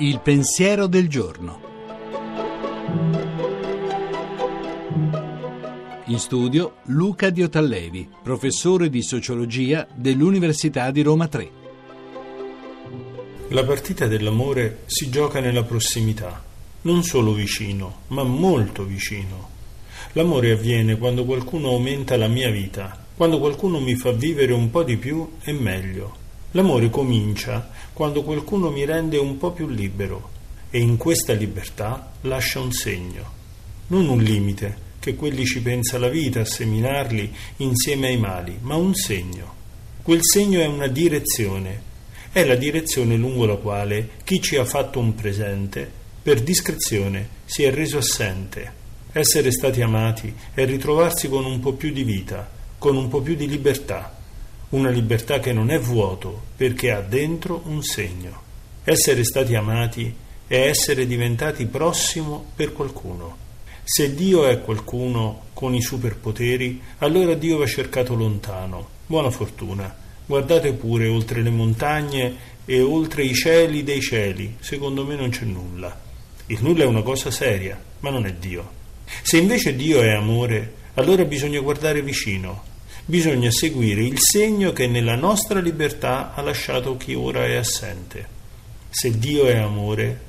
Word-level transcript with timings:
Il 0.00 0.20
pensiero 0.20 0.86
del 0.86 1.08
giorno. 1.08 1.60
In 6.06 6.18
studio 6.18 6.76
Luca 6.84 7.30
Diotallevi, 7.30 8.08
professore 8.22 8.88
di 8.90 9.02
sociologia 9.02 9.86
dell'Università 9.94 10.90
di 10.90 11.02
Roma 11.02 11.26
3. 11.26 11.50
La 13.48 13.64
partita 13.64 14.06
dell'amore 14.06 14.82
si 14.86 15.10
gioca 15.10 15.40
nella 15.40 15.64
prossimità, 15.64 16.42
non 16.82 17.02
solo 17.02 17.32
vicino, 17.32 18.00
ma 18.08 18.22
molto 18.22 18.84
vicino. 18.84 19.48
L'amore 20.12 20.52
avviene 20.52 20.96
quando 20.96 21.24
qualcuno 21.24 21.68
aumenta 21.68 22.16
la 22.16 22.28
mia 22.28 22.50
vita, 22.50 23.06
quando 23.18 23.40
qualcuno 23.40 23.80
mi 23.80 23.96
fa 23.96 24.12
vivere 24.12 24.52
un 24.52 24.70
po' 24.70 24.84
di 24.84 24.96
più 24.96 25.28
e 25.42 25.50
meglio. 25.50 26.14
L'amore 26.52 26.88
comincia 26.88 27.68
quando 27.92 28.22
qualcuno 28.22 28.70
mi 28.70 28.84
rende 28.84 29.16
un 29.16 29.36
po' 29.38 29.50
più 29.50 29.66
libero 29.66 30.30
e 30.70 30.78
in 30.78 30.96
questa 30.96 31.32
libertà 31.32 32.12
lascia 32.20 32.60
un 32.60 32.70
segno, 32.70 33.24
non 33.88 34.08
un 34.08 34.22
limite, 34.22 34.86
che 35.00 35.16
quelli 35.16 35.44
ci 35.44 35.60
pensa 35.60 35.98
la 35.98 36.06
vita 36.06 36.42
a 36.42 36.44
seminarli 36.44 37.34
insieme 37.56 38.06
ai 38.06 38.18
mali, 38.18 38.56
ma 38.60 38.76
un 38.76 38.94
segno. 38.94 39.52
Quel 40.00 40.20
segno 40.22 40.60
è 40.60 40.66
una 40.66 40.86
direzione, 40.86 41.82
è 42.30 42.44
la 42.44 42.54
direzione 42.54 43.16
lungo 43.16 43.46
la 43.46 43.56
quale 43.56 44.10
chi 44.22 44.40
ci 44.40 44.54
ha 44.54 44.64
fatto 44.64 45.00
un 45.00 45.16
presente, 45.16 45.90
per 46.22 46.40
discrezione, 46.40 47.28
si 47.46 47.64
è 47.64 47.72
reso 47.72 47.98
assente. 47.98 48.72
Essere 49.10 49.50
stati 49.50 49.82
amati 49.82 50.32
è 50.54 50.64
ritrovarsi 50.64 51.28
con 51.28 51.44
un 51.44 51.58
po' 51.58 51.72
più 51.72 51.90
di 51.90 52.04
vita, 52.04 52.57
con 52.78 52.96
un 52.96 53.08
po' 53.08 53.20
più 53.20 53.34
di 53.34 53.48
libertà, 53.48 54.16
una 54.70 54.90
libertà 54.90 55.40
che 55.40 55.52
non 55.52 55.70
è 55.70 55.78
vuoto 55.78 56.42
perché 56.56 56.92
ha 56.92 57.00
dentro 57.00 57.62
un 57.66 57.82
segno. 57.82 58.42
Essere 58.84 59.24
stati 59.24 59.54
amati 59.54 60.14
è 60.46 60.56
essere 60.56 61.06
diventati 61.06 61.66
prossimo 61.66 62.52
per 62.54 62.72
qualcuno. 62.72 63.46
Se 63.84 64.14
Dio 64.14 64.46
è 64.46 64.60
qualcuno 64.60 65.46
con 65.54 65.74
i 65.74 65.80
superpoteri, 65.80 66.80
allora 66.98 67.34
Dio 67.34 67.58
va 67.58 67.66
cercato 67.66 68.14
lontano. 68.14 68.88
Buona 69.06 69.30
fortuna. 69.30 69.94
Guardate 70.26 70.74
pure 70.74 71.08
oltre 71.08 71.42
le 71.42 71.50
montagne 71.50 72.36
e 72.64 72.82
oltre 72.82 73.24
i 73.24 73.32
cieli 73.32 73.82
dei 73.82 74.00
cieli. 74.00 74.56
Secondo 74.60 75.06
me 75.06 75.16
non 75.16 75.30
c'è 75.30 75.44
nulla. 75.44 75.98
Il 76.46 76.58
nulla 76.60 76.84
è 76.84 76.86
una 76.86 77.02
cosa 77.02 77.30
seria, 77.30 77.82
ma 78.00 78.10
non 78.10 78.26
è 78.26 78.34
Dio. 78.34 78.76
Se 79.22 79.38
invece 79.38 79.74
Dio 79.74 80.02
è 80.02 80.10
amore, 80.10 80.74
allora 80.94 81.24
bisogna 81.24 81.60
guardare 81.60 82.02
vicino. 82.02 82.64
Bisogna 83.04 83.50
seguire 83.50 84.02
il 84.02 84.18
segno 84.18 84.72
che 84.72 84.86
nella 84.86 85.14
nostra 85.14 85.60
libertà 85.60 86.34
ha 86.34 86.42
lasciato 86.42 86.96
chi 86.96 87.14
ora 87.14 87.46
è 87.46 87.54
assente. 87.54 88.26
Se 88.90 89.18
Dio 89.18 89.46
è 89.46 89.56
amore, 89.56 90.20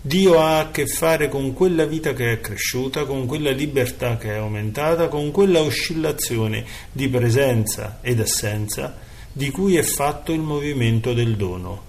Dio 0.00 0.38
ha 0.38 0.58
a 0.58 0.70
che 0.70 0.86
fare 0.86 1.28
con 1.28 1.54
quella 1.54 1.86
vita 1.86 2.12
che 2.12 2.32
è 2.32 2.40
cresciuta, 2.40 3.04
con 3.04 3.24
quella 3.26 3.50
libertà 3.50 4.18
che 4.18 4.32
è 4.32 4.36
aumentata, 4.36 5.08
con 5.08 5.30
quella 5.30 5.60
oscillazione 5.60 6.64
di 6.92 7.08
presenza 7.08 8.00
ed 8.02 8.20
assenza 8.20 8.98
di 9.32 9.50
cui 9.50 9.76
è 9.76 9.82
fatto 9.82 10.32
il 10.32 10.40
movimento 10.40 11.14
del 11.14 11.36
dono. 11.36 11.82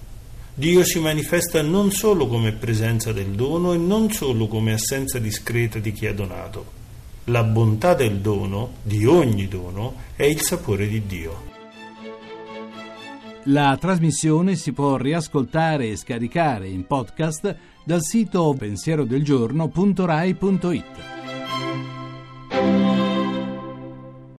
Dio 0.54 0.82
si 0.84 0.98
manifesta 0.98 1.60
non 1.60 1.92
solo 1.92 2.26
come 2.26 2.52
presenza 2.52 3.12
del 3.12 3.32
dono 3.32 3.74
e 3.74 3.76
non 3.76 4.10
solo 4.10 4.48
come 4.48 4.72
assenza 4.72 5.18
discreta 5.18 5.78
di 5.78 5.92
chi 5.92 6.06
ha 6.06 6.14
donato. 6.14 6.85
La 7.28 7.42
bontà 7.42 7.94
del 7.94 8.20
dono, 8.20 8.74
di 8.84 9.04
ogni 9.04 9.48
dono, 9.48 9.94
è 10.14 10.22
il 10.22 10.40
sapore 10.42 10.86
di 10.86 11.04
Dio. 11.06 11.42
La 13.46 13.76
trasmissione 13.80 14.54
si 14.54 14.72
può 14.72 14.96
riascoltare 14.96 15.88
e 15.88 15.96
scaricare 15.96 16.68
in 16.68 16.86
podcast 16.86 17.56
dal 17.82 18.04
sito 18.04 18.54
pensierodelgiorno.rai.it. 18.56 21.25